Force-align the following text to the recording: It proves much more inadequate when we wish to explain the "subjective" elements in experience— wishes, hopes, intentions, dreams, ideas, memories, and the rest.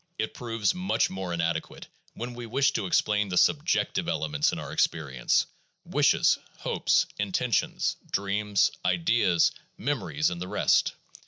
It 0.17 0.33
proves 0.33 0.73
much 0.73 1.11
more 1.11 1.31
inadequate 1.31 1.87
when 2.15 2.33
we 2.33 2.47
wish 2.47 2.71
to 2.73 2.87
explain 2.87 3.29
the 3.29 3.37
"subjective" 3.37 4.07
elements 4.09 4.51
in 4.51 4.57
experience— 4.57 5.45
wishes, 5.95 6.39
hopes, 6.57 7.05
intentions, 7.19 7.97
dreams, 8.11 8.71
ideas, 8.83 9.51
memories, 9.77 10.31
and 10.31 10.41
the 10.41 10.47
rest. 10.47 10.93